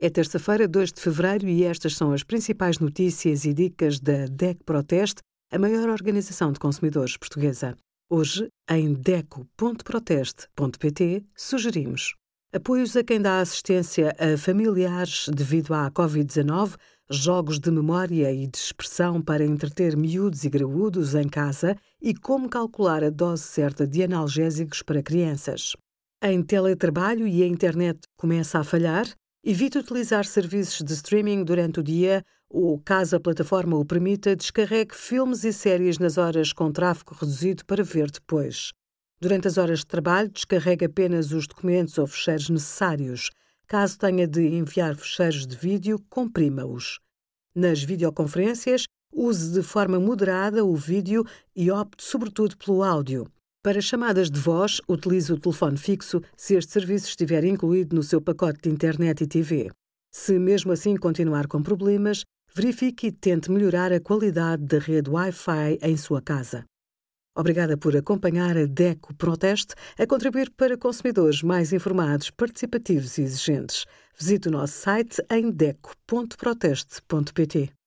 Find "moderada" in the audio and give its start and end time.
50.00-50.64